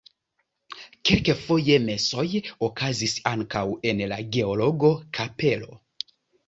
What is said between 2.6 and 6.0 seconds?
okazis ankaŭ en la Georgo-kapelo.